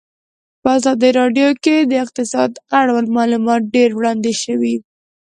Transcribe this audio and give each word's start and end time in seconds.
په 0.61 0.67
ازادي 0.77 1.09
راډیو 1.19 1.49
کې 1.63 1.75
د 1.91 1.93
اقتصاد 2.03 2.51
اړوند 2.79 3.07
معلومات 3.17 3.61
ډېر 3.75 3.89
وړاندې 3.95 4.33
شوي. 4.43 4.75